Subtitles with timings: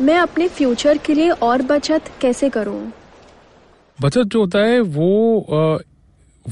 [0.00, 2.92] मैं अपने फ्यूचर के लिए और बचत कैसे करूँ?
[4.00, 5.40] बचत जो होता है, वो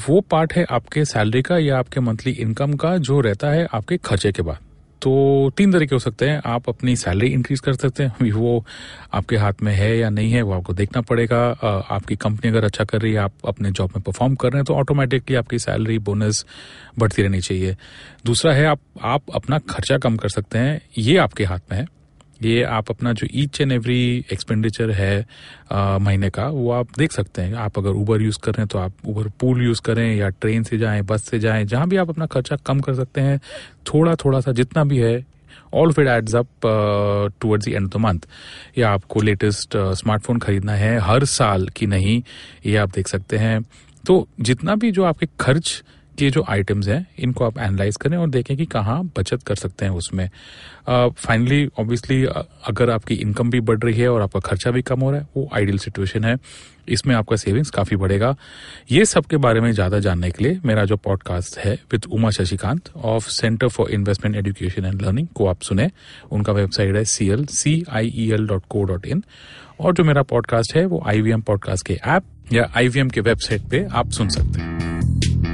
[0.08, 3.96] वो पार्ट है आपके सैलरी का या आपके मंथली इनकम का जो रहता है आपके
[3.96, 4.58] खर्चे के बाद।
[5.02, 8.64] तो तीन तरीके हो सकते हैं। आप अपनी सैलरी इंक्रीज कर सकते हैं। वो
[9.14, 11.50] आपके हाथ में है या नहीं है, वो आपको देखना पड़ेगा।
[11.90, 14.64] आपकी कंपनी अगर अच्छा कर रही है, आप अपने जॉब में परफॉर्म कर रहे हैं
[14.64, 16.46] तो ऑटोमेटिकली आपकी सैलरी बोनस
[16.98, 17.76] बढ़ती रहनी चाहिए।
[18.26, 21.99] दूसरा है, आप आप अपना खर्चा कम कर सकते हैं। ये आपके हाथ में है।
[22.42, 25.20] ये आप अपना जो ईच एंड एवरी एक्सपेंडिचर है
[25.70, 28.68] अ, महीने का वो आप देख सकते हैं। आप अगर ऊबर यूज़ कर रहे हैं
[28.68, 31.96] तो आप ऊबर पूल यूज़ करें या ट्रेन से जाएँ बस से जाएँ जहाँ भी
[31.96, 33.38] आप अपना खर्चा कम कर सकते हैं।
[33.86, 35.24] थोड़ा थोड़ा सा जितना भी है
[35.74, 36.46] all fit adds up
[37.40, 38.26] towards the end of the month
[38.78, 42.22] या आपको लेटेस्ट स्मार्टफ़ोन खरीदना है हर साल की नहीं
[42.66, 43.60] ये आप देख सकते हैं।
[44.04, 45.82] तो जितना भी जो आपके खर्च
[46.18, 49.84] के जो आइटम्स हैं इनको आप एनालाइज करें और देखें कि कहाँ बचत कर सकते
[49.84, 50.28] हैं उसमें।
[50.88, 55.00] फाइनली uh, ऑब्वियसली अगर आपकी इनकम भी बढ़ रही है और आपका खर्चा भी कम
[55.00, 56.36] हो रहा है वो आइडियल सिचुएशन है।
[56.88, 58.34] इसमें आपका सेविंग्स काफ़ी बढ़ेगा।
[58.90, 62.30] ये सब के बारे में ज़्यादा जानने के लिए मेरा जो पॉडकास्ट है with Uma
[62.30, 65.90] Shashikant of Centre for Investment Education and Learning को आप सुने।
[66.30, 69.22] उनका वेबसाइट है C L C I E L dot co dot in
[69.80, 73.00] और जो मेरा पॉडकास्ट है वो आई वी एम पॉडकास्ट के ऐप या आई वी
[73.00, 74.79] एम के वेबसाइट पे आप सुन सकते हैं।